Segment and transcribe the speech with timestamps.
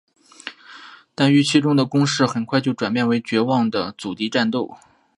[1.13, 4.79] 但预期中的攻势很快就转变成绝望的阻敌战斗。